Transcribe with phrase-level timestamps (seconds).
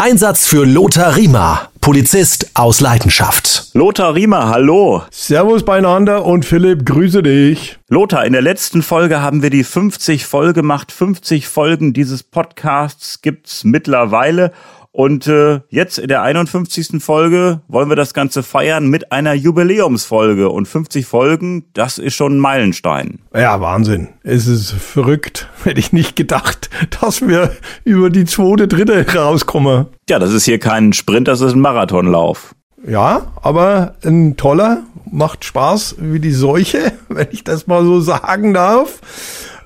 [0.00, 3.66] Einsatz für Lothar Riemer, Polizist aus Leidenschaft.
[3.74, 5.02] Lothar Riemer, hallo.
[5.10, 7.78] Servus beieinander und Philipp, grüße dich.
[7.90, 10.90] Lothar, in der letzten Folge haben wir die 50 voll gemacht.
[10.90, 14.52] 50 Folgen dieses Podcasts gibt's mittlerweile.
[14.92, 17.02] Und äh, jetzt in der 51.
[17.02, 20.48] Folge wollen wir das Ganze feiern mit einer Jubiläumsfolge.
[20.48, 23.20] Und 50 Folgen, das ist schon ein Meilenstein.
[23.34, 24.08] Ja, Wahnsinn.
[24.24, 25.48] Es ist verrückt.
[25.64, 26.70] Hätte ich nicht gedacht,
[27.00, 27.52] dass wir
[27.84, 29.86] über die zweite, dritte rauskommen.
[30.08, 32.54] Ja, das ist hier kein Sprint, das ist ein Marathonlauf.
[32.86, 38.54] Ja, aber ein toller, macht Spaß wie die Seuche, wenn ich das mal so sagen
[38.54, 39.00] darf.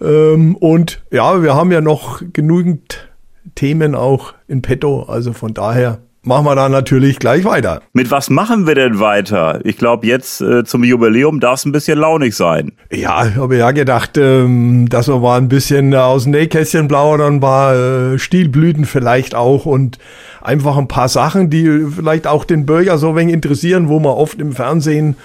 [0.02, 3.09] Ähm, und ja, wir haben ja noch genügend
[3.54, 5.02] Themen auch in petto.
[5.04, 7.82] Also von daher machen wir da natürlich gleich weiter.
[7.92, 9.60] Mit was machen wir denn weiter?
[9.64, 12.72] Ich glaube, jetzt äh, zum Jubiläum darf es ein bisschen launig sein.
[12.90, 17.34] Ja, ich habe ja gedacht, ähm, dass wir mal ein bisschen aus dem Nähkästchen plaudern,
[17.34, 19.98] ein paar äh, Stilblüten vielleicht auch und
[20.40, 24.40] einfach ein paar Sachen, die vielleicht auch den Bürger so wenig interessieren, wo man oft
[24.40, 25.16] im Fernsehen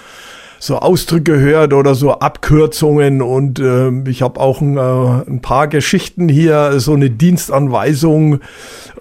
[0.60, 5.68] so Ausdrücke hört oder so Abkürzungen und äh, ich habe auch ein, äh, ein paar
[5.68, 8.40] Geschichten hier, so eine Dienstanweisung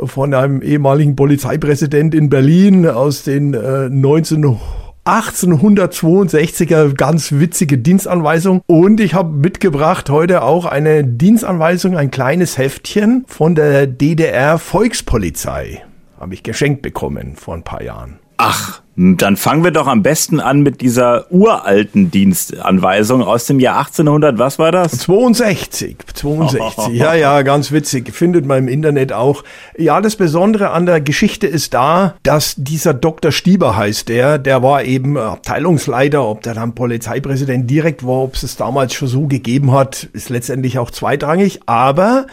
[0.01, 4.57] von einem ehemaligen Polizeipräsident in Berlin aus den äh, 19
[5.05, 13.25] 1862er ganz witzige Dienstanweisung und ich habe mitgebracht heute auch eine Dienstanweisung, ein kleines Heftchen
[13.27, 15.83] von der DDR Volkspolizei.
[16.19, 18.19] Habe ich geschenkt bekommen vor ein paar Jahren.
[18.37, 23.77] Ach, dann fangen wir doch am besten an mit dieser uralten Dienstanweisung aus dem Jahr
[23.79, 24.37] 1800.
[24.37, 24.91] Was war das?
[24.99, 25.95] 62.
[26.15, 26.95] 62.
[26.95, 28.13] Ja, ja, ganz witzig.
[28.13, 29.45] Findet man im Internet auch.
[29.77, 33.31] Ja, das Besondere an der Geschichte ist da, dass dieser Dr.
[33.31, 38.43] Stieber heißt der, der war eben Abteilungsleiter, ob der dann Polizeipräsident direkt war, ob es
[38.43, 41.61] es damals schon so gegeben hat, ist letztendlich auch zweitrangig.
[41.67, 42.27] Aber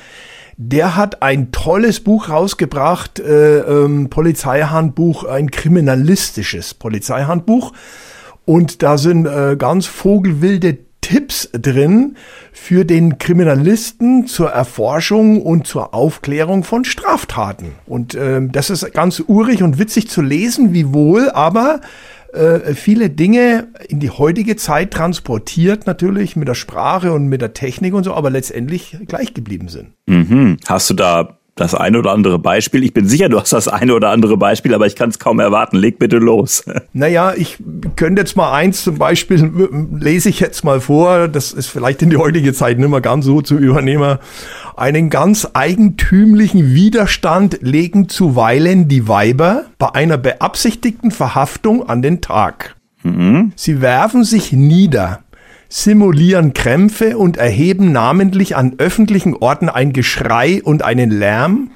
[0.56, 7.72] der hat ein tolles Buch rausgebracht, äh, ähm, Polizeihandbuch, ein kriminalistisches Polizeihandbuch.
[8.44, 12.16] Und da sind äh, ganz vogelwilde Tipps drin
[12.52, 17.72] für den Kriminalisten zur Erforschung und zur Aufklärung von Straftaten.
[17.86, 21.80] Und äh, das ist ganz urig und witzig zu lesen, wie wohl, aber
[22.36, 27.54] äh, viele Dinge in die heutige Zeit transportiert, natürlich mit der Sprache und mit der
[27.54, 29.92] Technik und so, aber letztendlich gleich geblieben sind.
[30.06, 30.58] Mhm.
[30.66, 32.84] Hast du da das eine oder andere Beispiel?
[32.84, 35.40] Ich bin sicher, du hast das eine oder andere Beispiel, aber ich kann es kaum
[35.40, 35.76] erwarten.
[35.76, 36.64] Leg bitte los.
[36.92, 37.58] Naja, ich
[37.96, 39.50] könnte jetzt mal eins zum Beispiel,
[39.98, 43.26] lese ich jetzt mal vor, das ist vielleicht in die heutige Zeit nicht mehr ganz
[43.26, 44.18] so zu übernehmen.
[44.76, 52.76] Einen ganz eigentümlichen Widerstand legen zuweilen die Weiber bei einer beabsichtigten Verhaftung an den Tag.
[53.02, 53.52] Mhm.
[53.56, 55.20] Sie werfen sich nieder,
[55.68, 61.70] simulieren Krämpfe und erheben namentlich an öffentlichen Orten ein Geschrei und einen Lärm,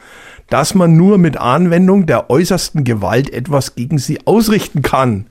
[0.48, 5.26] dass man nur mit Anwendung der äußersten Gewalt etwas gegen sie ausrichten kann.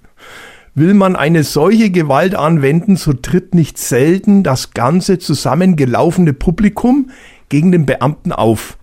[0.75, 7.09] Will man eine solche Gewalt anwenden, so tritt nicht selten das ganze zusammengelaufene Publikum
[7.50, 8.78] gegen den Beamten auf.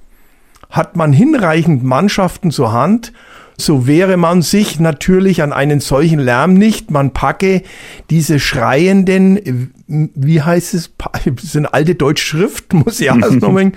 [0.68, 3.12] Hat man hinreichend Mannschaften zur Hand,
[3.58, 6.90] so wehre man sich natürlich an einen solchen Lärm nicht.
[6.90, 7.62] Man packe
[8.10, 13.72] diese schreienden, wie heißt es, das ist eine alte Deutschschrift, muss ich erst nochmal,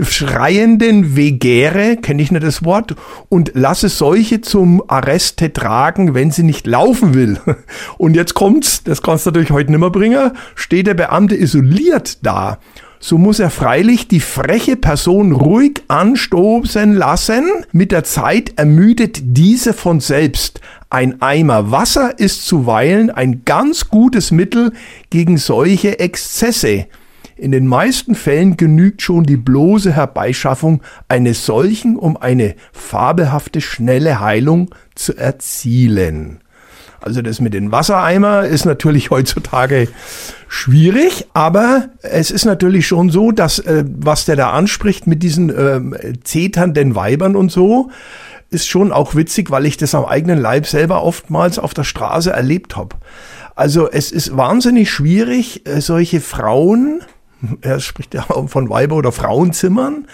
[0.00, 2.96] schreienden Vegere, kenne ich nicht das Wort,
[3.28, 7.38] und lasse solche zum Arreste tragen, wenn sie nicht laufen will.
[7.98, 12.18] Und jetzt kommt's, das kannst du natürlich heute nicht mehr bringen, steht der Beamte isoliert
[12.22, 12.58] da
[13.02, 17.44] so muss er freilich die freche Person ruhig anstoßen lassen.
[17.72, 20.60] Mit der Zeit ermüdet diese von selbst.
[20.90, 24.72] Ein Eimer Wasser ist zuweilen ein ganz gutes Mittel
[25.08, 26.86] gegen solche Exzesse.
[27.36, 34.20] In den meisten Fällen genügt schon die bloße Herbeischaffung eines solchen, um eine fabelhafte, schnelle
[34.20, 36.40] Heilung zu erzielen.
[37.00, 39.88] Also das mit den Wassereimer ist natürlich heutzutage
[40.48, 45.48] schwierig, aber es ist natürlich schon so, dass äh, was der da anspricht mit diesen
[45.48, 47.90] ähm, zeternden Weibern und so,
[48.50, 52.30] ist schon auch witzig, weil ich das am eigenen Leib selber oftmals auf der Straße
[52.30, 52.96] erlebt habe.
[53.54, 57.00] Also es ist wahnsinnig schwierig, äh, solche Frauen,
[57.62, 60.06] er spricht ja von Weiber- oder Frauenzimmern,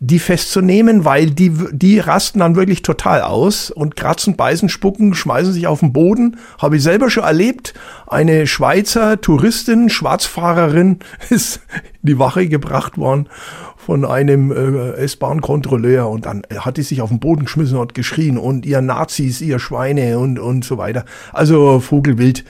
[0.00, 5.52] die festzunehmen, weil die, die rasten dann wirklich total aus und kratzen, beißen, spucken, schmeißen
[5.52, 6.36] sich auf den Boden.
[6.58, 7.74] Habe ich selber schon erlebt.
[8.06, 10.98] Eine Schweizer Touristin, Schwarzfahrerin,
[11.30, 11.60] ist
[12.02, 13.28] in die Wache gebracht worden
[13.84, 18.38] von einem äh, S-Bahn-Kontrolleur und dann hat die sich auf den Boden geschmissen und geschrien
[18.38, 21.04] und ihr Nazis, ihr Schweine und, und so weiter.
[21.32, 22.44] Also Vogelwild.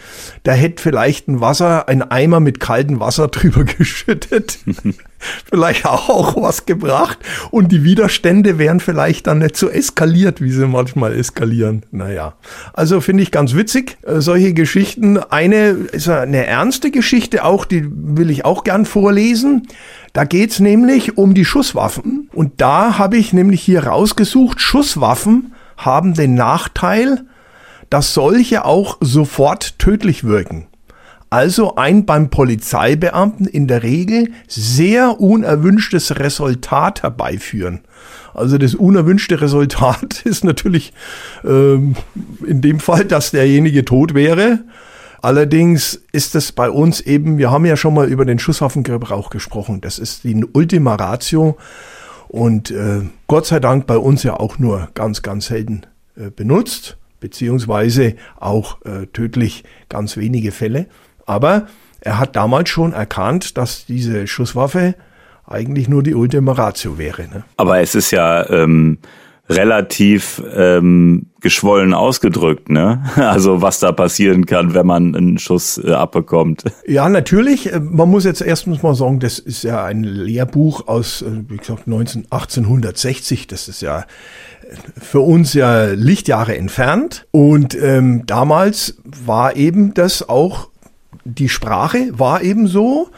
[0.44, 4.58] Da hätte vielleicht ein Wasser, ein Eimer mit kaltem Wasser drüber geschüttet.
[5.48, 7.18] vielleicht auch was gebracht
[7.50, 11.84] und die Widerstände wären vielleicht dann nicht so eskaliert, wie sie manchmal eskalieren.
[11.90, 12.34] Naja,
[12.72, 15.18] also finde ich ganz witzig, äh, solche Geschichten.
[15.18, 19.68] Eine ist eine ernste Geschichte auch, die will ich auch gern vorlesen.
[20.12, 22.28] Da geht's nämlich um die Schusswaffen.
[22.32, 27.24] Und da habe ich nämlich hier rausgesucht, Schusswaffen haben den Nachteil,
[27.90, 30.66] dass solche auch sofort tödlich wirken.
[31.34, 37.80] Also ein beim Polizeibeamten in der Regel sehr unerwünschtes Resultat herbeiführen.
[38.34, 40.92] Also das unerwünschte Resultat ist natürlich
[41.44, 41.96] ähm,
[42.46, 44.60] in dem Fall, dass derjenige tot wäre
[45.24, 49.80] Allerdings ist es bei uns eben, wir haben ja schon mal über den Schusswaffengebrauch gesprochen.
[49.80, 51.56] Das ist die Ultima Ratio
[52.28, 56.98] und äh, Gott sei Dank bei uns ja auch nur ganz, ganz selten äh, benutzt,
[57.20, 60.88] beziehungsweise auch äh, tödlich ganz wenige Fälle.
[61.26, 61.66] Aber
[62.00, 64.94] er hat damals schon erkannt, dass diese Schusswaffe
[65.46, 67.22] eigentlich nur die Ultima Ratio wäre.
[67.22, 67.44] Ne?
[67.56, 68.98] Aber es ist ja ähm,
[69.48, 73.04] relativ ähm, geschwollen ausgedrückt, ne?
[73.16, 76.64] Also was da passieren kann, wenn man einen Schuss äh, abbekommt.
[76.86, 77.72] Ja, natürlich.
[77.72, 81.58] Äh, man muss jetzt erstens mal sagen, das ist ja ein Lehrbuch aus, äh, wie
[81.58, 83.46] gesagt, 19, 1860.
[83.46, 84.04] Das ist ja äh,
[84.98, 87.26] für uns ja Lichtjahre entfernt.
[87.30, 90.70] Und ähm, damals war eben das auch,
[91.24, 93.10] die Sprache war eben so,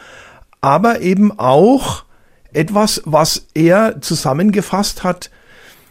[0.61, 2.03] aber eben auch
[2.53, 5.29] etwas, was er zusammengefasst hat,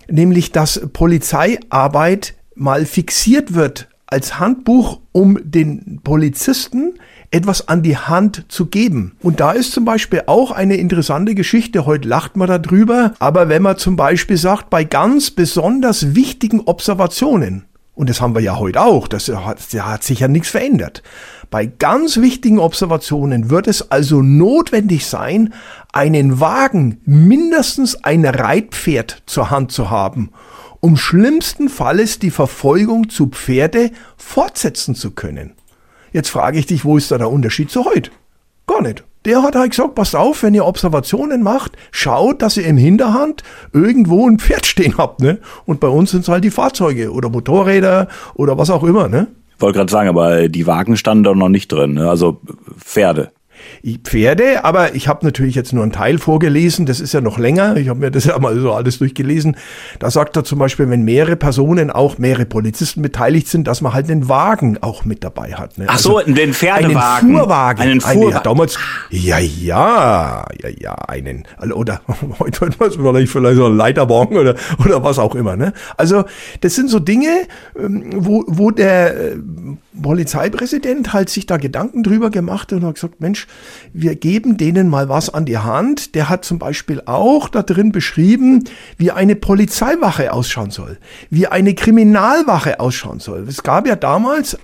[0.08, 6.94] nämlich dass Polizeiarbeit mal fixiert wird als Handbuch, um den Polizisten
[7.30, 9.16] etwas an die Hand zu geben.
[9.20, 13.62] Und da ist zum Beispiel auch eine interessante Geschichte, heute lacht man darüber, aber wenn
[13.62, 17.64] man zum Beispiel sagt, bei ganz besonders wichtigen Observationen,
[17.94, 21.02] und das haben wir ja heute auch, das hat, da hat sich ja nichts verändert.
[21.50, 25.54] Bei ganz wichtigen Observationen wird es also notwendig sein,
[25.92, 30.30] einen Wagen, mindestens ein Reitpferd zur Hand zu haben,
[30.80, 35.52] um schlimmsten Falles die Verfolgung zu Pferde fortsetzen zu können.
[36.12, 38.10] Jetzt frage ich dich, wo ist da der Unterschied zu heute?
[38.66, 39.04] Gar nicht.
[39.24, 43.42] Der hat halt gesagt, passt auf, wenn ihr Observationen macht, schaut, dass ihr im Hinterhand
[43.72, 45.40] irgendwo ein Pferd stehen habt, ne?
[45.64, 49.26] Und bei uns sind es halt die Fahrzeuge oder Motorräder oder was auch immer, ne?
[49.58, 52.08] Wollte gerade sagen, aber die Wagen standen da noch nicht drin, ne?
[52.08, 52.40] also
[52.78, 53.32] Pferde.
[54.02, 57.76] Pferde, aber ich habe natürlich jetzt nur einen Teil vorgelesen, das ist ja noch länger,
[57.76, 59.56] ich habe mir das ja mal so alles durchgelesen.
[59.98, 63.92] Da sagt er zum Beispiel, wenn mehrere Personen, auch mehrere Polizisten beteiligt sind, dass man
[63.92, 65.78] halt den Wagen auch mit dabei hat.
[65.78, 65.86] Ne?
[65.88, 67.28] Ach so, also den Pferdewagen.
[67.28, 67.82] Einen Fuhrwagen.
[67.82, 68.40] Einen Fuhrwagen.
[68.44, 68.78] damals,
[69.10, 72.00] ja, ja, ja, ja, einen, oder
[72.38, 74.54] heute vielleicht, vielleicht so ein Leiterwagen oder,
[74.84, 75.56] oder was auch immer.
[75.56, 75.72] Ne?
[75.96, 76.24] Also
[76.60, 77.46] das sind so Dinge,
[77.78, 79.36] ähm, wo, wo der äh,
[80.00, 83.46] Polizeipräsident halt sich da Gedanken drüber gemacht und hat gesagt, Mensch,
[83.92, 86.14] wir geben denen mal was an die Hand.
[86.14, 88.64] Der hat zum Beispiel auch da drin beschrieben,
[88.98, 90.98] wie eine Polizeiwache ausschauen soll,
[91.30, 93.46] wie eine Kriminalwache ausschauen soll.
[93.48, 94.58] Es gab ja damals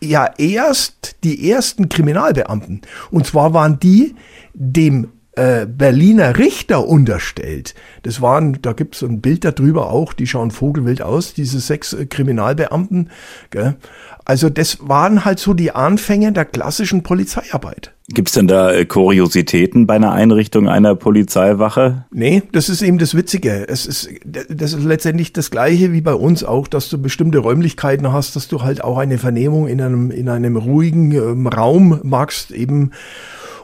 [0.00, 2.82] ja erst die ersten Kriminalbeamten.
[3.10, 4.14] Und zwar waren die
[4.54, 5.08] dem
[5.38, 7.74] äh, Berliner Richter unterstellt.
[8.02, 12.06] Das waren, da gibt's ein Bild darüber auch, die schauen vogelwild aus, diese sechs äh,
[12.06, 13.10] Kriminalbeamten.
[13.50, 13.76] Gell?
[14.24, 17.94] Also das waren halt so die Anfänge der klassischen Polizeiarbeit.
[18.08, 22.06] Gibt's denn da äh, Kuriositäten bei einer Einrichtung einer Polizeiwache?
[22.10, 23.68] Nee, das ist eben das Witzige.
[23.68, 28.12] Es ist, das ist letztendlich das Gleiche wie bei uns auch, dass du bestimmte Räumlichkeiten
[28.12, 32.50] hast, dass du halt auch eine Vernehmung in einem, in einem ruhigen ähm, Raum magst,
[32.50, 32.90] eben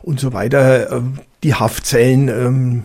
[0.02, 0.92] und so weiter.
[0.92, 1.14] Ähm,
[1.44, 2.82] die Haftzellen ähm,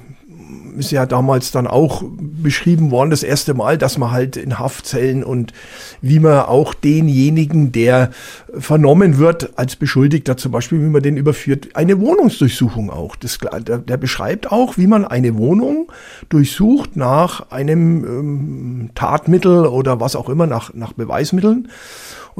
[0.78, 5.24] ist ja damals dann auch beschrieben worden, das erste Mal, dass man halt in Haftzellen
[5.24, 5.54] und
[6.01, 8.12] wie man auch denjenigen, der
[8.58, 13.16] vernommen wird, als Beschuldigter zum Beispiel, wie man den überführt, eine Wohnungsdurchsuchung auch.
[13.16, 15.92] Das, der, der beschreibt auch, wie man eine Wohnung
[16.30, 21.68] durchsucht nach einem ähm, Tatmittel oder was auch immer, nach, nach Beweismitteln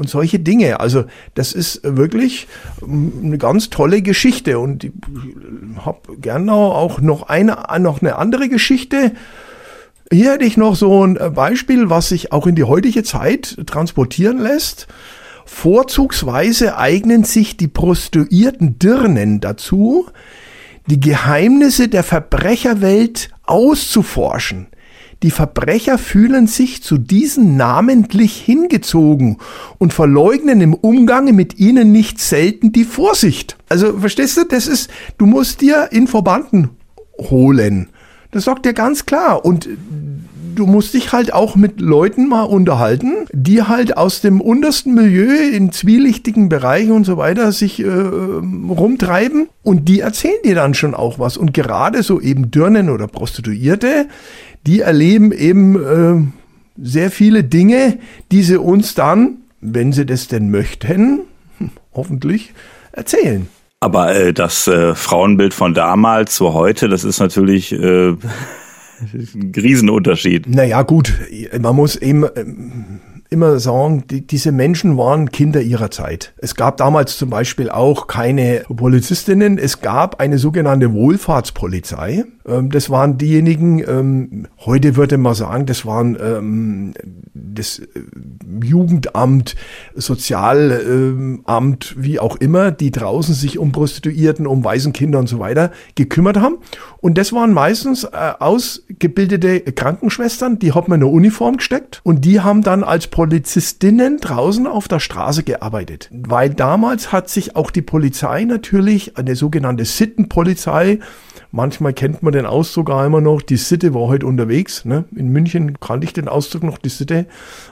[0.00, 0.80] und solche Dinge.
[0.80, 1.04] Also
[1.34, 2.48] das ist wirklich
[2.82, 4.92] ähm, eine ganz tolle Geschichte und ich
[5.84, 9.12] habe gerne auch noch eine, noch eine andere Geschichte.
[10.10, 14.38] Hier hätte ich noch so ein Beispiel, was sich auch in die heutige Zeit transportieren
[14.38, 14.88] lässt.
[15.44, 20.06] Vorzugsweise eignen sich die prostituierten Dirnen dazu,
[20.86, 24.68] die Geheimnisse der Verbrecherwelt auszuforschen.
[25.22, 29.36] Die Verbrecher fühlen sich zu diesen namentlich hingezogen
[29.78, 33.56] und verleugnen im Umgang mit ihnen nicht selten die Vorsicht.
[33.68, 36.70] Also verstehst du, das ist, du musst dir Informanten
[37.18, 37.88] holen.
[38.30, 39.44] Das sagt er ganz klar.
[39.44, 39.68] Und
[40.54, 45.32] du musst dich halt auch mit Leuten mal unterhalten, die halt aus dem untersten Milieu
[45.32, 50.94] in zwielichtigen Bereichen und so weiter sich äh, rumtreiben und die erzählen dir dann schon
[50.94, 51.36] auch was.
[51.36, 54.06] Und gerade so eben Dirnen oder Prostituierte,
[54.66, 57.98] die erleben eben äh, sehr viele Dinge,
[58.32, 61.20] die sie uns dann, wenn sie das denn möchten,
[61.94, 62.54] hoffentlich
[62.92, 63.48] erzählen.
[63.80, 68.08] Aber äh, das äh, Frauenbild von damals zu heute, das ist natürlich äh,
[69.14, 70.48] ein Riesenunterschied.
[70.48, 71.14] Naja, gut,
[71.58, 73.00] man muss eben ähm,
[73.30, 76.34] immer sagen, die, diese Menschen waren Kinder ihrer Zeit.
[76.38, 82.24] Es gab damals zum Beispiel auch keine Polizistinnen, es gab eine sogenannte Wohlfahrtspolizei.
[82.46, 86.94] Ähm, das waren diejenigen, ähm, heute würde man sagen, das waren ähm,
[87.34, 87.86] das äh,
[88.62, 89.56] Jugendamt,
[89.94, 96.38] Sozialamt, wie auch immer, die draußen sich um Prostituierten, um Waisenkinder und so weiter gekümmert
[96.38, 96.58] haben.
[96.98, 102.40] Und das waren meistens äh, ausgebildete Krankenschwestern, die haben in eine Uniform gesteckt und die
[102.40, 106.08] haben dann als Polizistinnen draußen auf der Straße gearbeitet.
[106.12, 110.98] Weil damals hat sich auch die Polizei natürlich, eine sogenannte Sittenpolizei,
[111.52, 114.84] Manchmal kennt man den Ausdruck auch immer noch, die Sitte war heute unterwegs.
[114.84, 115.04] Ne?
[115.14, 117.26] In München kannte ich den Ausdruck noch, die Sitte.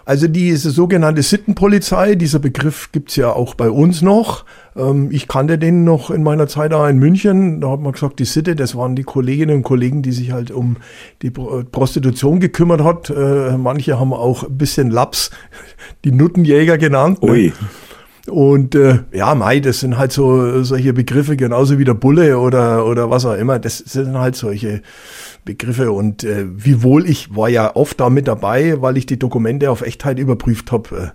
[0.05, 4.45] Also diese sogenannte Sittenpolizei, dieser Begriff gibt's ja auch bei uns noch.
[4.77, 7.61] Ähm, ich kannte den noch in meiner Zeit auch in München.
[7.61, 10.51] Da hat man gesagt, die Sitte, das waren die Kolleginnen und Kollegen, die sich halt
[10.51, 10.77] um
[11.23, 13.11] die Prostitution gekümmert hat.
[13.11, 15.31] Äh, manche haben auch ein bisschen Laps
[16.05, 17.23] die Nuttenjäger genannt.
[17.23, 17.53] Ne?
[18.29, 22.87] Und äh, ja, Mai, das sind halt so solche Begriffe, genauso wie der Bulle oder,
[22.87, 23.59] oder was auch immer.
[23.59, 24.83] Das sind halt solche
[25.45, 25.93] Begriffe.
[25.93, 29.83] Und äh, wiewohl ich war ja oft da mit dabei, weil ich die Dokumente auf
[29.83, 30.97] Echtheit überprüft habe.
[30.97, 31.09] Äh,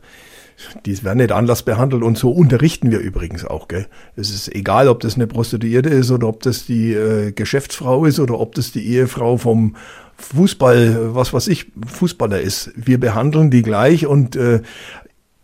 [0.86, 3.67] die werden nicht anders behandelt und so unterrichten wir übrigens auch.
[3.67, 3.88] Gell?
[4.15, 8.20] Es ist egal, ob das eine Prostituierte ist oder ob das die äh, Geschäftsfrau ist
[8.20, 9.75] oder ob das die Ehefrau vom
[10.17, 12.72] Fußball, was weiß ich, Fußballer ist.
[12.75, 14.62] Wir behandeln die gleich und äh,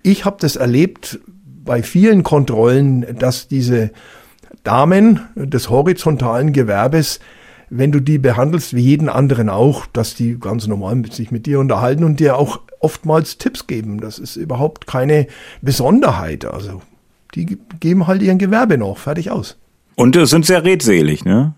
[0.03, 1.19] ich habe das erlebt
[1.69, 3.91] bei vielen Kontrollen, dass diese
[4.63, 7.19] Damen des horizontalen Gewerbes,
[7.69, 11.59] wenn du die behandelst wie jeden anderen auch, dass die ganz normal sich mit dir
[11.59, 14.01] unterhalten und dir auch oftmals Tipps geben.
[14.01, 15.27] Das ist überhaupt keine
[15.61, 16.43] Besonderheit.
[16.43, 16.81] Also
[17.35, 19.55] die geben halt ihren Gewerbe noch, fertig aus.
[19.93, 21.53] Und sind sehr redselig, ne?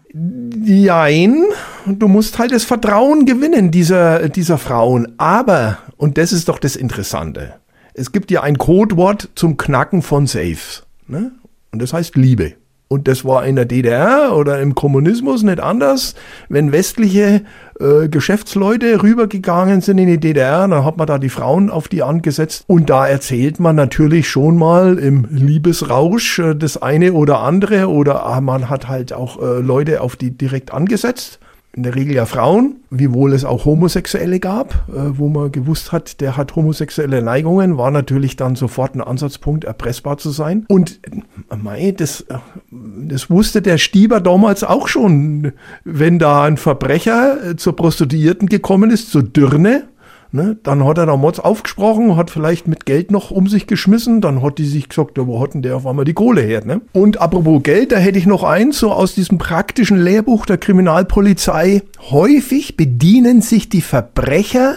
[0.61, 1.41] Jein,
[1.85, 5.13] du musst halt das Vertrauen gewinnen dieser, dieser Frauen.
[5.17, 7.60] Aber, und das ist doch das Interessante,
[7.93, 10.83] es gibt ja ein Codewort zum Knacken von Safes.
[11.07, 11.31] Ne?
[11.71, 12.53] Und das heißt Liebe.
[12.87, 16.13] Und das war in der DDR oder im Kommunismus nicht anders.
[16.49, 17.43] Wenn westliche
[17.79, 22.03] äh, Geschäftsleute rübergegangen sind in die DDR, dann hat man da die Frauen auf die
[22.03, 22.65] angesetzt.
[22.67, 27.87] Und da erzählt man natürlich schon mal im Liebesrausch äh, das eine oder andere.
[27.87, 31.39] Oder ah, man hat halt auch äh, Leute auf die direkt angesetzt
[31.73, 36.19] in der Regel ja Frauen, wiewohl es auch Homosexuelle gab, äh, wo man gewusst hat,
[36.19, 40.65] der hat homosexuelle Neigungen, war natürlich dann sofort ein Ansatzpunkt, erpressbar zu sein.
[40.67, 42.39] Und äh, mei, das, äh,
[42.71, 45.53] das wusste der Stieber damals auch schon,
[45.85, 49.87] wenn da ein Verbrecher zur Prostituierten gekommen ist, zur Dürne,
[50.33, 50.57] Ne?
[50.63, 54.41] Dann hat er da Mods aufgesprochen, hat vielleicht mit Geld noch um sich geschmissen, dann
[54.41, 56.63] hat die sich gesagt, ja, wo hat denn der auf einmal die Kohle her?
[56.63, 56.79] Ne?
[56.93, 61.83] Und apropos Geld, da hätte ich noch eins, so aus diesem praktischen Lehrbuch der Kriminalpolizei.
[62.11, 64.75] Häufig bedienen sich die Verbrecher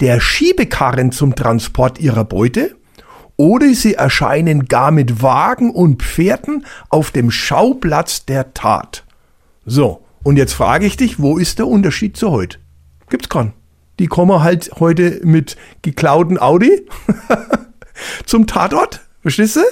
[0.00, 2.74] der Schiebekarren zum Transport ihrer Beute
[3.36, 9.04] oder sie erscheinen gar mit Wagen und Pferden auf dem Schauplatz der Tat.
[9.66, 12.58] So, und jetzt frage ich dich, wo ist der Unterschied zu heute?
[13.10, 13.52] Gibt's keinen.
[13.98, 16.86] Die kommen halt heute mit geklauten Audi
[18.26, 19.62] zum Tatort, verstehst du?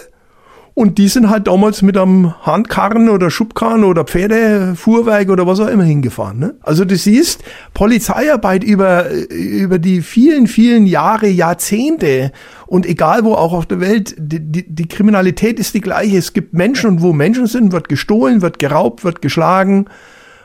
[0.74, 5.66] Und die sind halt damals mit einem Handkarren oder Schubkarren oder Pferdefuhrwerk oder was auch
[5.66, 6.38] immer hingefahren.
[6.38, 6.54] Ne?
[6.62, 7.42] Also du siehst,
[7.74, 12.32] Polizeiarbeit über, über die vielen, vielen Jahre, Jahrzehnte
[12.66, 16.16] und egal wo auch auf der Welt, die, die, die Kriminalität ist die gleiche.
[16.16, 19.86] Es gibt Menschen und wo Menschen sind, wird gestohlen, wird geraubt, wird geschlagen,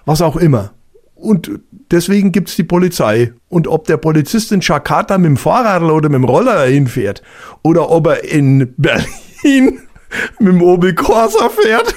[0.06, 0.72] was auch immer.
[1.18, 1.60] Und
[1.92, 3.34] deswegen gibt's die Polizei.
[3.50, 7.24] Und ob der Polizist in Jakarta mit dem Fahrrad oder mit dem Roller hinfährt
[7.64, 9.08] oder ob er in Berlin
[10.40, 11.94] mit dem Opel Corsa fährt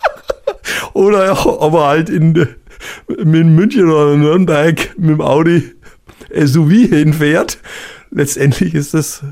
[0.92, 2.34] oder ob er halt in,
[3.08, 5.72] mit München oder Nürnberg mit dem Audi
[6.34, 7.58] SUV hinfährt,
[8.10, 9.22] letztendlich ist das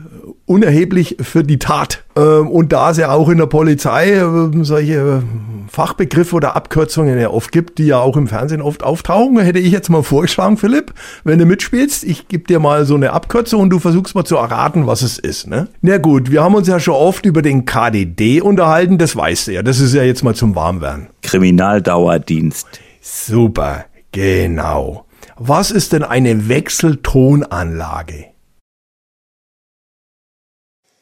[0.44, 2.04] unerheblich für die Tat.
[2.16, 5.22] Ähm, und da es ja auch in der Polizei ähm, solche
[5.68, 9.72] Fachbegriffe oder Abkürzungen ja oft gibt, die ja auch im Fernsehen oft auftauchen, hätte ich
[9.72, 13.70] jetzt mal vorgeschlagen, Philipp, wenn du mitspielst, ich gebe dir mal so eine Abkürzung und
[13.70, 15.46] du versuchst mal zu erraten, was es ist.
[15.46, 15.68] Ne?
[15.82, 19.52] Na gut, wir haben uns ja schon oft über den KDD unterhalten, das weißt du
[19.52, 19.62] ja.
[19.62, 21.08] Das ist ja jetzt mal zum Warmwerden.
[21.22, 22.66] Kriminaldauerdienst.
[23.00, 23.86] Super.
[24.12, 25.04] Genau.
[25.36, 28.35] Was ist denn eine Wechseltonanlage?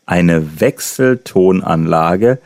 [0.06, 2.38] Eine Wechseltonanlage.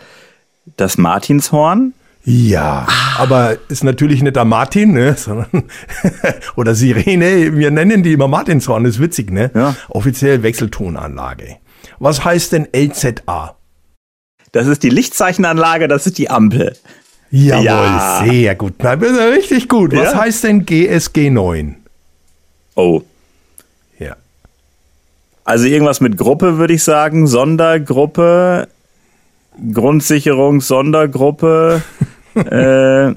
[0.77, 1.95] Das Martinshorn?
[2.25, 2.87] Ja,
[3.17, 5.65] aber ist natürlich nicht der Martin, ne, sondern
[6.57, 7.57] oder Sirene.
[7.57, 9.51] Wir nennen die immer Martinshorn, ist witzig, ne?
[9.55, 9.75] Ja.
[9.89, 11.57] Offiziell Wechseltonanlage.
[11.99, 13.57] Was heißt denn LZA?
[14.53, 16.77] Das ist die Lichtzeichenanlage, das ist die Ampel.
[17.31, 18.25] Jawohl, Ja.
[18.27, 18.75] sehr gut.
[18.83, 19.95] Na, richtig gut.
[19.97, 20.19] Was Ja.
[20.21, 21.77] heißt denn GSG 9?
[22.75, 23.03] Oh.
[25.49, 27.27] Also irgendwas mit Gruppe würde ich sagen.
[27.27, 28.69] Sondergruppe,
[29.73, 31.81] Grundsicherung, Sondergruppe,
[32.35, 33.15] äh,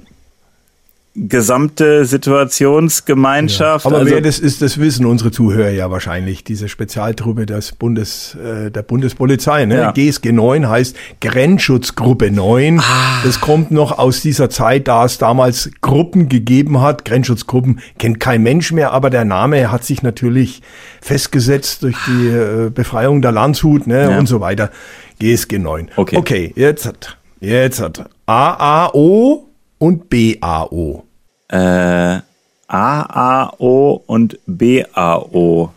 [1.13, 3.86] gesamte Situationsgemeinschaft.
[3.86, 6.46] Aber also, wer das ist, das wissen unsere Zuhörer ja wahrscheinlich.
[6.46, 9.65] Diese Spezialtruppe des Bundes, äh, der Bundespolizei.
[9.65, 9.75] Ne?
[9.75, 9.91] Ja.
[9.91, 12.80] GSG 9 heißt Grenzschutzgruppe 9.
[12.80, 12.84] Ah.
[13.25, 17.03] Das kommt noch aus dieser Zeit, da es damals Gruppen gegeben hat.
[17.03, 20.62] Grenzschutzgruppen kennt kein Mensch mehr, aber der Name hat sich natürlich
[21.01, 24.12] festgesetzt durch die äh, Befreiung der Landshut ne?
[24.12, 24.18] Ja.
[24.18, 24.72] und so weiter.
[25.20, 25.89] GSG 9.
[25.98, 26.15] Okay.
[26.15, 29.50] okay, jetzt hat, jetzt hat AAO
[29.81, 31.03] und BAO.
[31.50, 32.19] äh,
[32.67, 35.71] AAO und BAO.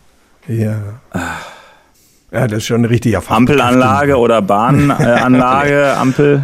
[0.47, 0.75] Ja.
[2.31, 3.37] Ja, das ist schon ein richtiger Fach.
[3.37, 6.43] Ampelanlage oder Bahnanlage, Ampel.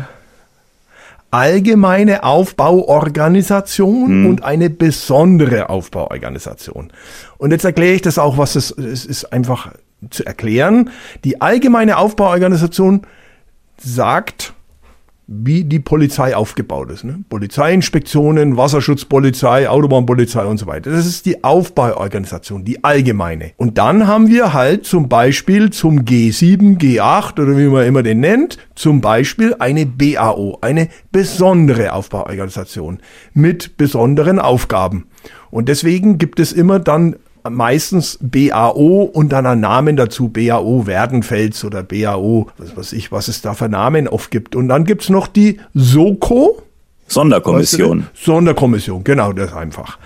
[1.30, 6.92] Allgemeine Aufbauorganisation und eine besondere Aufbauorganisation.
[7.38, 9.72] Und jetzt erkläre ich das auch, was es, es ist einfach
[10.10, 10.90] zu erklären.
[11.24, 13.04] Die allgemeine Aufbauorganisation
[13.78, 14.54] sagt,
[15.28, 17.04] wie die Polizei aufgebaut ist.
[17.04, 17.24] Ne?
[17.30, 20.92] Polizeiinspektionen, Wasserschutzpolizei, Autobahnpolizei und so weiter.
[20.92, 23.52] Das ist die Aufbauorganisation, die allgemeine.
[23.58, 28.20] Und dann haben wir halt zum Beispiel zum G7, G8 oder wie man immer den
[28.20, 33.00] nennt, zum Beispiel eine BAO, eine besondere Aufbauorganisation
[33.34, 35.06] mit besonderen Aufgaben.
[35.50, 37.16] Und deswegen gibt es immer dann
[37.50, 43.28] meistens BAO und dann ein Namen dazu, BAO Werdenfels oder BAO, was weiß ich, was
[43.28, 44.56] es da für Namen oft gibt.
[44.56, 46.62] Und dann gibt's noch die SOKO.
[47.08, 48.02] Sonderkommission.
[48.02, 48.32] Weißt du?
[48.32, 49.98] Sonderkommission, genau, das einfach.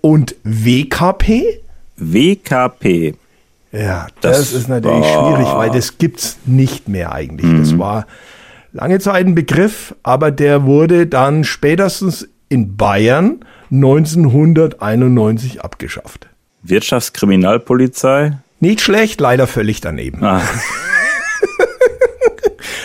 [0.00, 1.60] Und WKP?
[1.96, 3.14] WKP.
[3.72, 7.50] Ja, das, Das- ist natürlich schwierig, weil das gibt's nicht mehr eigentlich.
[7.60, 8.06] Das war
[8.72, 16.28] lange Zeit ein Begriff, aber der wurde dann spätestens in Bayern 1991 abgeschafft.
[16.62, 18.38] Wirtschaftskriminalpolizei.
[18.60, 20.22] Nicht schlecht, leider völlig daneben.
[20.22, 20.42] Ah,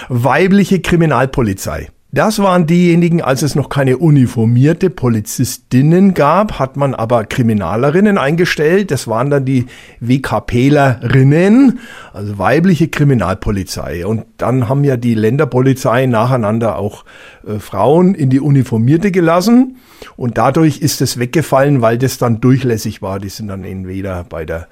[0.09, 1.89] Weibliche Kriminalpolizei.
[2.13, 8.91] Das waren diejenigen, als es noch keine uniformierte Polizistinnen gab, hat man aber Kriminalerinnen eingestellt.
[8.91, 9.65] Das waren dann die
[9.99, 11.79] WKPlerinnen,
[12.13, 14.07] also weibliche Kriminalpolizei.
[14.07, 17.03] Und dann haben ja die Länderpolizeien nacheinander auch
[17.45, 19.75] äh, Frauen in die uniformierte gelassen.
[20.15, 23.19] Und dadurch ist es weggefallen, weil das dann durchlässig war.
[23.19, 24.67] Die sind dann entweder bei der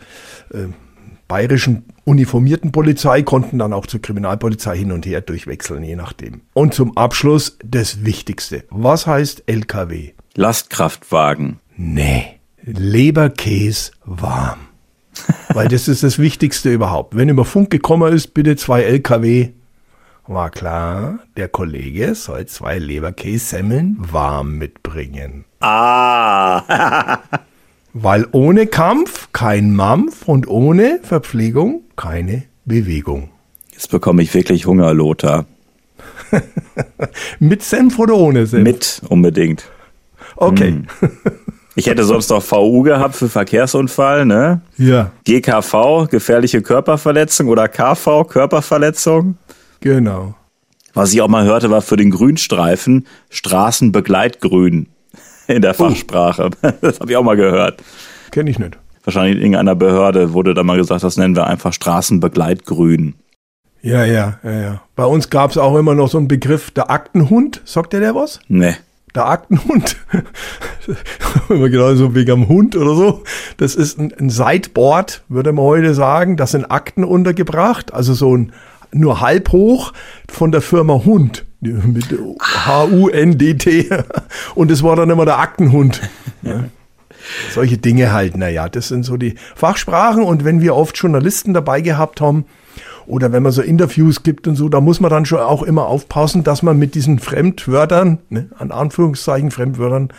[0.54, 0.68] äh,
[1.28, 6.42] bayerischen uniformierten Polizei konnten dann auch zur Kriminalpolizei hin und her durchwechseln, je nachdem.
[6.54, 8.64] Und zum Abschluss das Wichtigste.
[8.70, 10.12] Was heißt LKW?
[10.36, 11.60] Lastkraftwagen.
[11.78, 14.60] Nee, Leberkäse warm.
[15.54, 17.16] Weil das ist das Wichtigste überhaupt.
[17.16, 19.50] Wenn über Funk gekommen ist, bitte zwei LKW.
[20.28, 25.46] War klar, der Kollege soll zwei Leberkäse-Semmeln warm mitbringen.
[25.60, 27.20] Ah.
[27.94, 33.30] Weil ohne Kampf kein Mampf und ohne Verpflegung keine Bewegung.
[33.72, 35.46] Jetzt bekomme ich wirklich Hunger, Lothar.
[37.40, 38.64] Mit Senf oder ohne Senf?
[38.64, 39.70] Mit unbedingt.
[40.38, 40.82] Okay.
[41.76, 44.62] Ich hätte sonst noch VU gehabt für Verkehrsunfall, ne?
[44.78, 49.38] Ja, GKV, gefährliche Körperverletzung oder KV, Körperverletzung.
[49.86, 50.36] Genau.
[50.94, 54.88] Was ich auch mal hörte, war für den Grünstreifen Straßenbegleitgrün
[55.48, 56.50] in der Fachsprache.
[56.82, 57.82] Das habe ich auch mal gehört.
[58.32, 58.78] Kenne ich nicht.
[59.04, 63.14] Wahrscheinlich in irgendeiner Behörde wurde da mal gesagt, das nennen wir einfach Straßenbegleitgrün.
[63.82, 64.82] Ja, ja, ja, ja.
[64.96, 67.62] Bei uns gab es auch immer noch so einen Begriff, der Aktenhund.
[67.66, 68.40] Sagt der der was?
[68.48, 68.76] Ne.
[69.14, 69.98] Der Aktenhund.
[71.50, 73.24] immer genau so wegen am Hund oder so.
[73.58, 76.36] Das ist ein, ein Sideboard, würde man heute sagen.
[76.36, 77.94] Da sind Akten untergebracht.
[77.94, 78.54] Also so ein
[78.96, 79.94] nur halb hoch
[80.30, 81.46] von der Firma Hund.
[81.62, 82.06] Mit
[82.40, 83.90] H-U-N-D-T.
[84.56, 86.02] Und es war dann immer der Aktenhund.
[86.44, 86.66] Ja.
[87.56, 90.22] Solche Dinge halt, naja, das sind so die Fachsprachen.
[90.22, 92.46] Und wenn wir oft Journalisten dabei gehabt haben,
[93.08, 95.88] oder wenn man so Interviews gibt und so, da muss man dann schon auch immer
[95.88, 100.10] aufpassen, dass man mit diesen Fremdwörtern, ne, an Anführungszeichen Fremdwörtern,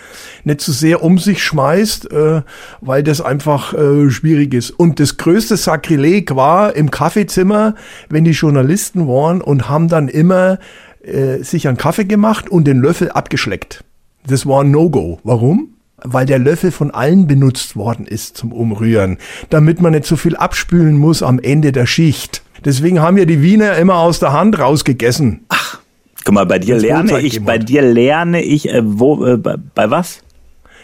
[0.44, 2.42] nicht zu sehr um sich schmeißt, äh,
[2.80, 4.70] weil das einfach äh, schwierig ist.
[4.70, 7.74] Und das größte Sakrileg war im Kaffeezimmer,
[8.08, 10.58] wenn die Journalisten waren und haben dann immer
[11.02, 13.84] äh, sich einen Kaffee gemacht und den Löffel abgeschleckt.
[14.26, 15.20] Das war ein No-Go.
[15.22, 15.70] Warum?
[15.98, 19.18] weil der Löffel von allen benutzt worden ist zum Umrühren,
[19.50, 22.42] damit man nicht so viel abspülen muss am Ende der Schicht.
[22.66, 25.44] Deswegen haben wir die Wiener immer aus der Hand rausgegessen.
[25.48, 25.78] Ach,
[26.24, 29.88] guck mal, bei dir lerne ich, bei dir lerne ich, äh, wo, äh, bei, bei
[29.88, 30.24] was?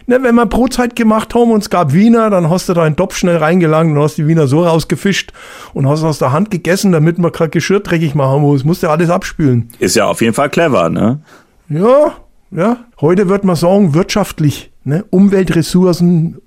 [0.07, 2.95] Ne, wenn wir Brotzeit gemacht haben und es gab Wiener, dann hast du da einen
[2.95, 5.33] Topf schnell reingelangt und hast die Wiener so rausgefischt
[5.75, 8.63] und hast aus der Hand gegessen, damit man kein Geschirr dreckig machen muss.
[8.63, 9.69] Musst du alles abspülen.
[9.81, 11.21] Ist ja auf jeden Fall clever, ne?
[11.69, 12.13] Ja,
[12.53, 12.77] ja.
[13.01, 15.05] Heute wird man sagen, wirtschaftlich, ne?
[15.11, 16.41] Umweltressourcen,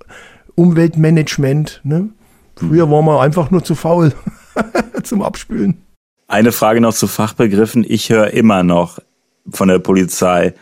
[0.55, 2.07] Umweltmanagement, ne?
[2.55, 4.13] Früher waren wir einfach nur zu faul
[5.05, 5.81] zum Abspülen.
[6.27, 7.85] Eine Frage noch zu Fachbegriffen.
[7.87, 8.99] Ich höre immer noch
[9.49, 10.53] von der Polizei,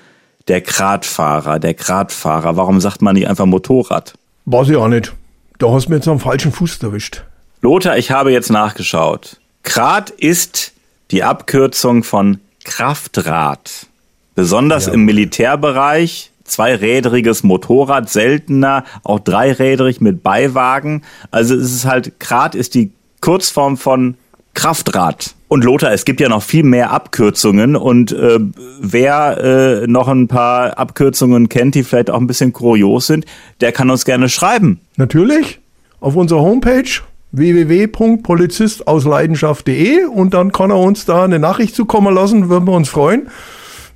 [0.48, 2.58] der Gradfahrer, der Gradfahrer.
[2.58, 4.14] Warum sagt man nicht einfach Motorrad?
[4.46, 5.14] Weiß ich auch nicht.
[5.58, 7.24] Da hast du mir jetzt am falschen Fuß erwischt.
[7.62, 9.40] Lothar, ich habe jetzt nachgeschaut.
[9.64, 10.74] Grad ist
[11.12, 13.88] die Abkürzung von Kraftrad.
[14.36, 14.94] Besonders ja.
[14.94, 21.04] im Militärbereich zweirädriges Motorrad, seltener auch dreirädrig mit Beiwagen.
[21.32, 24.16] Also es ist halt, Grad ist die Kurzform von
[24.54, 25.34] Kraftrad.
[25.48, 28.39] Und Lothar, es gibt ja noch viel mehr Abkürzungen und äh,
[28.80, 33.26] wer äh, noch ein paar Abkürzungen kennt, die vielleicht auch ein bisschen kurios sind,
[33.62, 34.80] der kann uns gerne schreiben.
[34.98, 35.60] Natürlich,
[36.00, 36.89] auf unserer Homepage
[37.32, 43.30] www.polizistausleidenschaft.de und dann kann er uns da eine Nachricht zukommen lassen, würden wir uns freuen.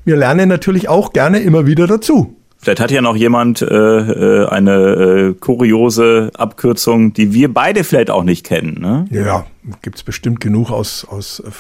[0.06, 2.37] Wir lernen natürlich auch gerne immer wieder dazu.
[2.60, 8.10] Vielleicht hat ja noch jemand äh, äh, eine äh, kuriose Abkürzung, die wir beide vielleicht
[8.10, 8.80] auch nicht kennen.
[8.82, 9.06] Ne?
[9.12, 9.46] Ja,
[9.82, 11.52] gibt's bestimmt genug aus, aus äh,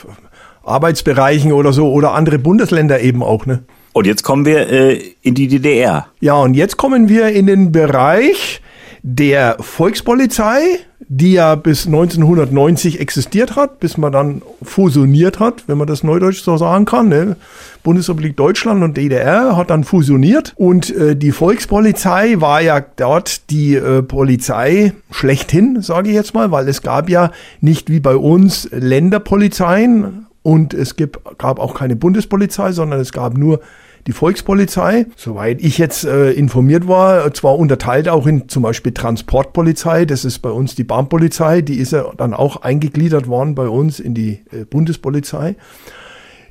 [0.68, 3.46] Arbeitsbereichen oder so oder andere Bundesländer eben auch.
[3.46, 3.64] Ne?
[3.94, 6.08] Und jetzt kommen wir äh, in die DDR.
[6.20, 8.62] Ja, und jetzt kommen wir in den Bereich
[9.02, 15.88] der Volkspolizei, die ja bis 1990 existiert hat, bis man dann fusioniert hat, wenn man
[15.88, 17.08] das neudeutsch so sagen kann.
[17.08, 17.38] Ne?
[17.84, 23.76] Bundesrepublik Deutschland und DDR hat dann fusioniert und äh, die Volkspolizei war ja dort die
[23.76, 28.68] äh, Polizei schlechthin, sage ich jetzt mal, weil es gab ja nicht wie bei uns
[28.72, 30.96] Länderpolizeien und es
[31.38, 33.62] gab auch keine Bundespolizei, sondern es gab nur
[34.08, 40.06] die Volkspolizei, soweit ich jetzt äh, informiert war, zwar unterteilt auch in zum Beispiel Transportpolizei,
[40.06, 44.00] das ist bei uns die Bahnpolizei, die ist ja dann auch eingegliedert worden bei uns
[44.00, 45.56] in die äh, Bundespolizei.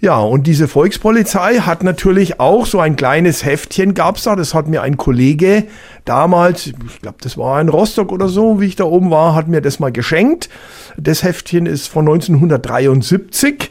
[0.01, 4.37] Ja, und diese Volkspolizei hat natürlich auch so ein kleines Heftchen gab's da.
[4.37, 5.65] Das hat mir ein Kollege
[6.05, 9.49] damals, ich glaube, das war in Rostock oder so, wie ich da oben war, hat
[9.49, 10.51] mir das mal geschenkt.
[10.99, 13.71] Das Heftchen ist von 1973.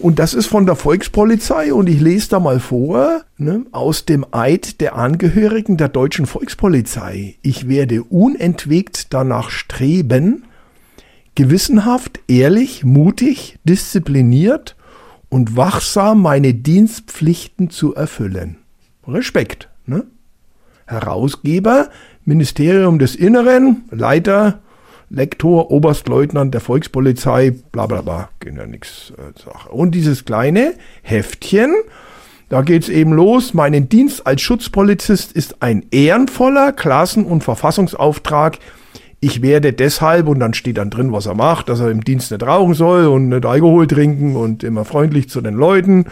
[0.00, 4.24] Und das ist von der Volkspolizei und ich lese da mal vor, ne, aus dem
[4.30, 7.36] Eid der Angehörigen der deutschen Volkspolizei.
[7.42, 10.44] Ich werde unentwegt danach streben,
[11.34, 14.74] gewissenhaft, ehrlich, mutig, diszipliniert
[15.28, 18.56] und wachsam meine Dienstpflichten zu erfüllen.
[19.06, 19.68] Respekt.
[19.84, 20.06] Ne?
[20.86, 21.90] Herausgeber,
[22.24, 24.60] Ministerium des Inneren, Leiter
[25.10, 29.70] Lektor, Oberstleutnant der Volkspolizei, bla bla bla, geht ja nichts äh, Sache.
[29.70, 31.74] Und dieses kleine Heftchen,
[32.48, 33.52] da geht's eben los.
[33.52, 38.58] Mein Dienst als Schutzpolizist ist ein ehrenvoller Klassen- und Verfassungsauftrag.
[39.22, 42.30] Ich werde deshalb, und dann steht dann drin, was er macht, dass er im Dienst
[42.30, 46.06] nicht rauchen soll und nicht Alkohol trinken und immer freundlich zu den Leuten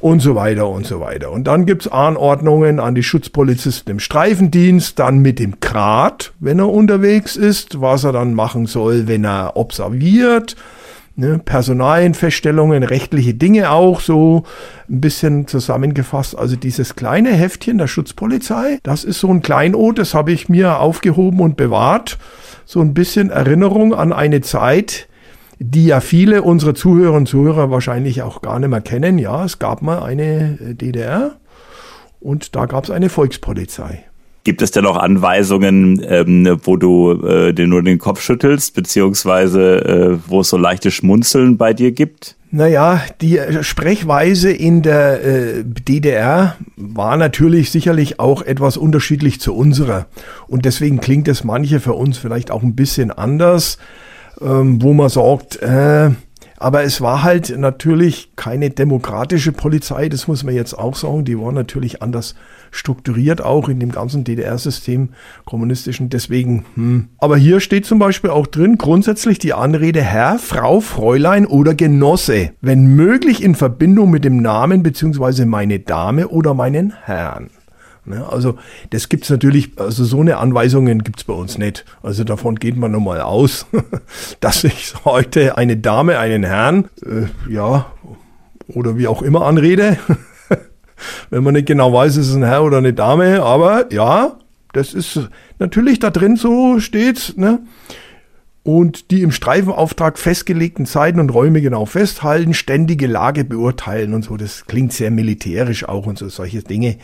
[0.00, 1.30] und so weiter und so weiter.
[1.30, 6.68] Und dann gibt's Anordnungen an die Schutzpolizisten im Streifendienst, dann mit dem Grat, wenn er
[6.68, 10.56] unterwegs ist, was er dann machen soll, wenn er observiert.
[11.14, 14.44] Ne, Personalienfeststellungen, rechtliche Dinge auch so
[14.88, 16.38] ein bisschen zusammengefasst.
[16.38, 20.78] Also dieses kleine Heftchen der Schutzpolizei, das ist so ein Kleinod, das habe ich mir
[20.78, 22.18] aufgehoben und bewahrt.
[22.64, 25.06] So ein bisschen Erinnerung an eine Zeit,
[25.58, 29.18] die ja viele unserer Zuhörer und Zuhörer wahrscheinlich auch gar nicht mehr kennen.
[29.18, 31.32] Ja, es gab mal eine äh, DDR
[32.20, 34.04] und da gab es eine Volkspolizei.
[34.44, 39.84] Gibt es denn auch Anweisungen, ähm, wo du äh, dir nur den Kopf schüttelst, beziehungsweise
[39.84, 42.36] äh, wo es so leichte Schmunzeln bei dir gibt?
[42.50, 49.54] Naja, die äh, Sprechweise in der äh, DDR war natürlich sicherlich auch etwas unterschiedlich zu
[49.54, 50.06] unserer.
[50.48, 53.78] Und deswegen klingt es manche für uns vielleicht auch ein bisschen anders
[54.42, 56.10] ähm, wo man sagt, äh,
[56.56, 61.24] aber es war halt natürlich keine demokratische Polizei, das muss man jetzt auch sagen.
[61.24, 62.34] Die war natürlich anders
[62.72, 65.10] strukturiert, auch in dem ganzen DDR-System
[65.44, 66.08] kommunistischen.
[66.08, 67.08] Deswegen, hm.
[67.18, 72.50] Aber hier steht zum Beispiel auch drin, grundsätzlich die Anrede Herr, Frau, Fräulein oder Genosse,
[72.60, 77.50] wenn möglich in Verbindung mit dem Namen beziehungsweise meine Dame oder meinen Herrn.
[78.04, 78.26] Ne?
[78.28, 78.56] Also
[78.90, 81.84] das gibt's natürlich, also so eine Anweisungen gibt's bei uns nicht.
[82.02, 83.66] Also davon geht man nun mal aus,
[84.40, 87.86] dass ich heute eine Dame, einen Herrn, äh, ja,
[88.68, 89.98] oder wie auch immer anrede.
[91.30, 94.38] Wenn man nicht genau weiß, ist es ein Herr oder eine Dame, aber ja,
[94.72, 97.60] Das ist natürlich da drin so steht, ne?
[98.64, 104.36] Und die im Streifenauftrag festgelegten Zeiten und Räume genau festhalten, ständige Lage beurteilen und so.
[104.36, 106.96] Das klingt sehr militärisch auch und so solche Dinge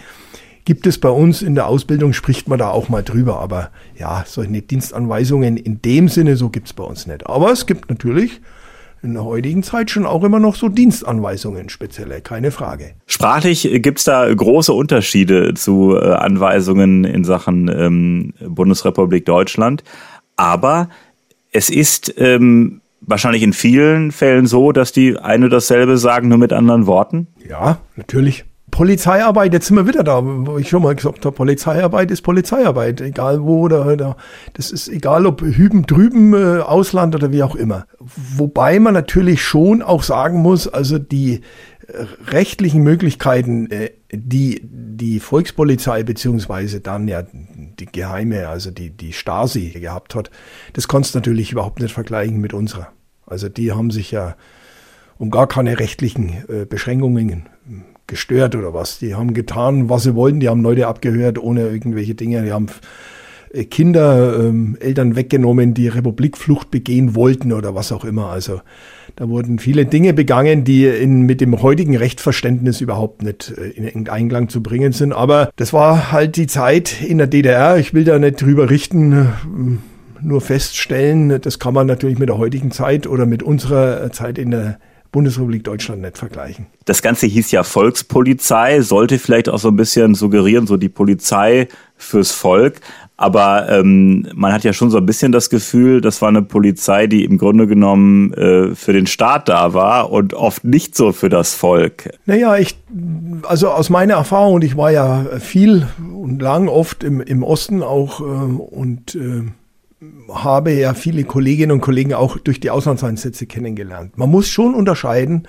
[0.68, 3.40] gibt es bei uns in der Ausbildung, spricht man da auch mal drüber.
[3.40, 7.26] Aber ja, solche Dienstanweisungen in dem Sinne, so gibt es bei uns nicht.
[7.26, 8.42] Aber es gibt natürlich
[9.02, 12.92] in der heutigen Zeit schon auch immer noch so Dienstanweisungen spezielle, keine Frage.
[13.06, 19.84] Sprachlich gibt es da große Unterschiede zu äh, Anweisungen in Sachen ähm, Bundesrepublik Deutschland.
[20.36, 20.88] Aber
[21.52, 26.52] es ist ähm, wahrscheinlich in vielen Fällen so, dass die eine dasselbe sagen, nur mit
[26.52, 27.28] anderen Worten.
[27.48, 28.44] Ja, natürlich.
[28.70, 33.00] Polizeiarbeit, jetzt sind wir wieder da, wo ich schon mal gesagt habe, Polizeiarbeit ist Polizeiarbeit,
[33.00, 34.16] egal wo oder, oder
[34.54, 37.86] das ist egal ob hüben drüben, äh, Ausland oder wie auch immer.
[37.98, 41.40] Wobei man natürlich schon auch sagen muss, also die
[41.86, 49.12] äh, rechtlichen Möglichkeiten, äh, die die Volkspolizei beziehungsweise dann ja die Geheime, also die, die
[49.12, 50.30] Stasi gehabt hat,
[50.72, 52.88] das kannst du natürlich überhaupt nicht vergleichen mit unserer.
[53.26, 54.36] Also die haben sich ja
[55.18, 57.48] um gar keine rechtlichen äh, Beschränkungen
[58.08, 58.98] gestört oder was.
[58.98, 60.40] Die haben getan, was sie wollten.
[60.40, 62.42] Die haben Leute abgehört ohne irgendwelche Dinge.
[62.42, 62.66] Die haben
[63.52, 68.30] äh, Kinder, ähm, Eltern weggenommen, die Republikflucht begehen wollten oder was auch immer.
[68.30, 68.60] Also
[69.14, 74.08] da wurden viele Dinge begangen, die in, mit dem heutigen Rechtverständnis überhaupt nicht äh, in
[74.08, 75.12] Einklang zu bringen sind.
[75.12, 77.78] Aber das war halt die Zeit in der DDR.
[77.78, 79.26] Ich will da nicht drüber richten äh,
[80.20, 84.50] nur feststellen, das kann man natürlich mit der heutigen Zeit oder mit unserer Zeit in
[84.50, 84.78] der
[85.10, 86.66] Bundesrepublik Deutschland nicht vergleichen.
[86.84, 91.68] Das Ganze hieß ja Volkspolizei, sollte vielleicht auch so ein bisschen suggerieren, so die Polizei
[91.96, 92.80] fürs Volk.
[93.16, 97.08] Aber ähm, man hat ja schon so ein bisschen das Gefühl, das war eine Polizei,
[97.08, 101.28] die im Grunde genommen äh, für den Staat da war und oft nicht so für
[101.28, 102.10] das Volk.
[102.26, 102.78] Naja, ich,
[103.42, 107.82] also aus meiner Erfahrung, und ich war ja viel und lang oft im, im Osten
[107.82, 109.42] auch äh, und äh,
[110.32, 114.16] habe ja viele Kolleginnen und Kollegen auch durch die Auslandseinsätze kennengelernt.
[114.16, 115.48] Man muss schon unterscheiden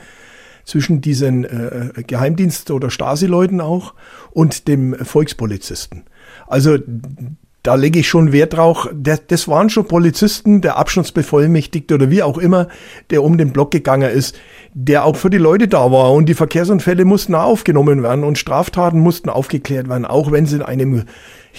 [0.66, 3.94] zwischen diesen äh, Geheimdienst- oder Stasi-Leuten auch
[4.32, 6.04] und dem Volkspolizisten.
[6.48, 6.78] Also
[7.64, 8.90] da lege ich schon Wert drauf.
[8.94, 12.68] Das, das waren schon Polizisten, der Abschnittsbevollmächtigte oder wie auch immer,
[13.10, 14.40] der um den Block gegangen ist,
[14.74, 16.14] der auch für die Leute da war.
[16.14, 20.62] Und die Verkehrsunfälle mussten aufgenommen werden und Straftaten mussten aufgeklärt werden, auch wenn sie in
[20.62, 21.04] einem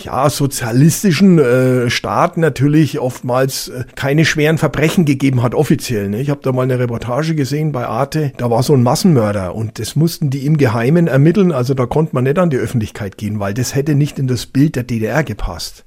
[0.04, 6.08] ja, sozialistischen äh, Staat natürlich oftmals äh, keine schweren Verbrechen gegeben hat, offiziell.
[6.08, 6.20] Ne?
[6.20, 9.78] Ich habe da mal eine Reportage gesehen bei Arte, da war so ein Massenmörder und
[9.78, 13.40] das mussten die im Geheimen ermitteln, also da konnte man nicht an die Öffentlichkeit gehen,
[13.40, 15.84] weil das hätte nicht in das Bild der DDR gepasst.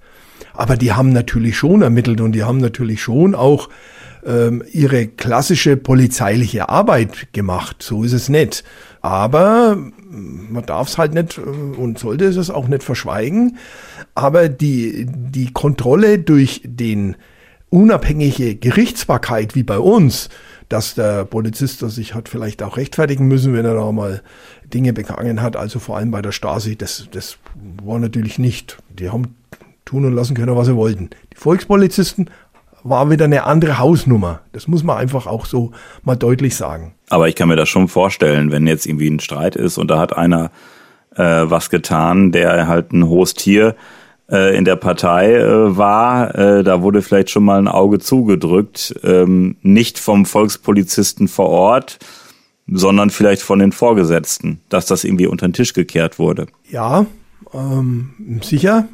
[0.53, 3.69] Aber die haben natürlich schon ermittelt und die haben natürlich schon auch
[4.25, 7.77] ähm, ihre klassische polizeiliche Arbeit gemacht.
[7.81, 8.63] So ist es nicht.
[9.01, 9.77] Aber
[10.09, 13.57] man darf es halt nicht äh, und sollte es auch nicht verschweigen.
[14.15, 17.15] Aber die, die Kontrolle durch den
[17.69, 20.29] unabhängige Gerichtsbarkeit wie bei uns,
[20.69, 24.21] dass der Polizist sich hat vielleicht auch rechtfertigen müssen, wenn er da mal
[24.73, 27.37] Dinge begangen hat, also vor allem bei der Stasi, das, das
[27.83, 28.77] war natürlich nicht.
[28.89, 29.35] Die haben
[29.85, 31.09] tun und lassen können, was sie wollten.
[31.31, 32.29] Die Volkspolizisten
[32.83, 34.41] war wieder eine andere Hausnummer.
[34.51, 35.71] Das muss man einfach auch so
[36.03, 36.93] mal deutlich sagen.
[37.09, 39.99] Aber ich kann mir das schon vorstellen, wenn jetzt irgendwie ein Streit ist und da
[39.99, 40.51] hat einer
[41.15, 43.75] äh, was getan, der halt ein hohes Tier
[44.29, 48.95] äh, in der Partei äh, war, äh, da wurde vielleicht schon mal ein Auge zugedrückt,
[49.03, 51.99] ähm, nicht vom Volkspolizisten vor Ort,
[52.67, 56.47] sondern vielleicht von den Vorgesetzten, dass das irgendwie unter den Tisch gekehrt wurde.
[56.69, 57.05] Ja,
[57.53, 58.87] ähm, sicher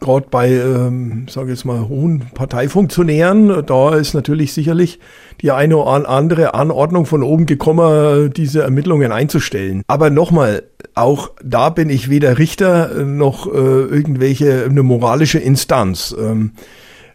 [0.00, 4.98] gerade bei, ähm, sage jetzt mal, hohen Parteifunktionären, da ist natürlich sicherlich
[5.40, 9.82] die eine oder andere Anordnung von oben gekommen, diese Ermittlungen einzustellen.
[9.86, 10.64] Aber nochmal,
[10.94, 16.14] auch da bin ich weder Richter noch äh, irgendwelche eine moralische Instanz.
[16.18, 16.52] Ähm,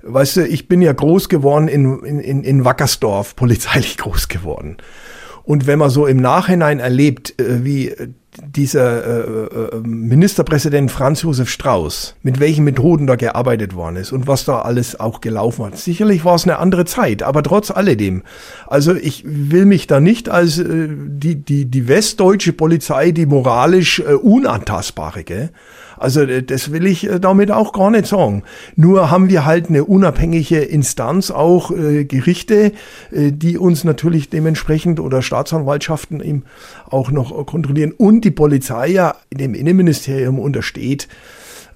[0.03, 4.77] weißt du, ich bin ja groß geworden in, in, in Wackersdorf, polizeilich groß geworden.
[5.43, 7.93] Und wenn man so im Nachhinein erlebt, äh, wie
[8.43, 14.27] dieser äh, äh, Ministerpräsident Franz Josef Strauß, mit welchen Methoden da gearbeitet worden ist und
[14.27, 15.77] was da alles auch gelaufen hat.
[15.77, 18.23] Sicherlich war es eine andere Zeit, aber trotz alledem.
[18.67, 23.99] Also ich will mich da nicht als äh, die, die, die westdeutsche Polizei, die moralisch
[23.99, 25.49] äh, unantastbare, gell?
[25.97, 28.43] Also äh, das will ich äh, damit auch gar nicht sagen.
[28.75, 32.71] Nur haben wir halt eine unabhängige Instanz, auch äh, Gerichte,
[33.11, 36.43] äh, die uns natürlich dementsprechend oder Staatsanwaltschaften eben
[36.89, 41.07] auch noch kontrollieren und die Polizei ja dem Innenministerium untersteht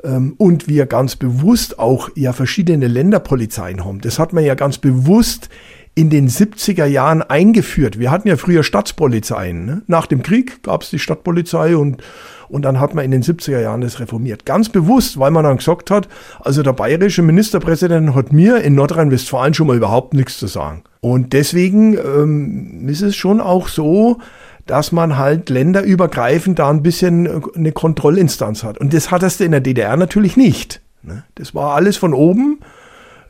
[0.03, 4.01] ähm, und wir ganz bewusst auch ja verschiedene Länderpolizeien haben.
[4.01, 5.49] Das hat man ja ganz bewusst
[5.95, 7.99] in den 70er Jahren eingeführt.
[7.99, 9.65] Wir hatten ja früher Stadtpolizeien.
[9.65, 9.81] Ne?
[9.87, 12.01] Nach dem Krieg gab es die Stadtpolizei und,
[12.49, 14.45] und dann hat man in den 70er Jahren das reformiert.
[14.45, 16.07] Ganz bewusst, weil man dann gesagt hat,
[16.39, 20.83] also der bayerische Ministerpräsident hat mir in Nordrhein-Westfalen schon mal überhaupt nichts zu sagen.
[21.01, 24.17] Und deswegen ähm, ist es schon auch so,
[24.65, 28.77] dass man halt länderübergreifend da ein bisschen äh, eine Kontrollinstanz hat.
[28.77, 30.81] Und das hattest du in der DDR natürlich nicht.
[31.01, 31.23] Ne?
[31.35, 32.59] Das war alles von oben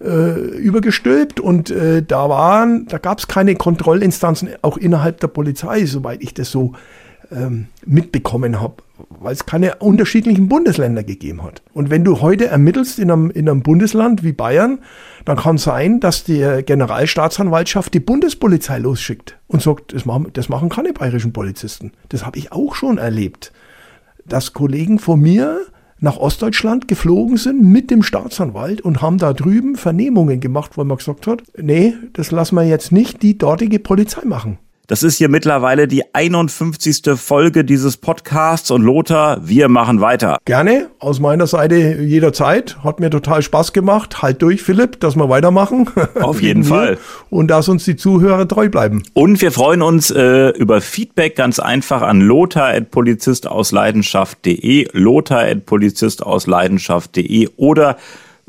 [0.02, 5.86] äh, übergestülpt und äh, da waren, da gab es keine Kontrollinstanzen, auch innerhalb der Polizei,
[5.86, 6.74] soweit ich das so
[7.32, 8.76] ähm, mitbekommen habe,
[9.10, 11.62] weil es keine unterschiedlichen Bundesländer gegeben hat.
[11.74, 14.80] Und wenn du heute ermittelst in einem, in einem Bundesland wie Bayern,
[15.26, 20.70] dann kann sein, dass die Generalstaatsanwaltschaft die Bundespolizei losschickt und sagt, das machen, das machen
[20.70, 21.92] keine bayerischen Polizisten.
[22.10, 23.52] Das habe ich auch schon erlebt.
[24.26, 25.62] Dass Kollegen von mir
[26.00, 30.98] nach Ostdeutschland geflogen sind mit dem Staatsanwalt und haben da drüben Vernehmungen gemacht, weil man
[30.98, 34.60] gesagt hat, nee, das lassen wir jetzt nicht die dortige Polizei machen.
[34.90, 37.04] Das ist hier mittlerweile die 51.
[37.16, 40.40] Folge dieses Podcasts und Lothar, wir machen weiter.
[40.46, 42.84] Gerne, aus meiner Seite jederzeit.
[42.84, 44.24] Hat mir total Spaß gemacht.
[44.24, 45.92] Halt durch, Philipp, dass wir weitermachen.
[46.20, 46.98] Auf jeden Fall.
[47.30, 49.04] Und dass uns die Zuhörer treu bleiben.
[49.14, 57.96] Und wir freuen uns äh, über Feedback ganz einfach an lothar.polizistausleidenschaft.de, lothar.polizistausleidenschaft.de oder